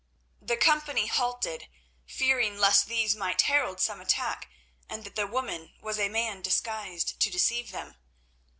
The 0.41 0.57
company 0.57 1.05
halted, 1.05 1.67
fearing 2.07 2.57
lest 2.57 2.87
these 2.87 3.15
might 3.15 3.39
herald 3.41 3.79
some 3.79 4.01
attack 4.01 4.49
and 4.89 5.03
that 5.03 5.15
the 5.15 5.27
woman 5.27 5.75
was 5.79 5.99
a 5.99 6.09
man 6.09 6.41
disguised 6.41 7.19
to 7.19 7.29
deceive 7.29 7.69
them. 7.69 7.97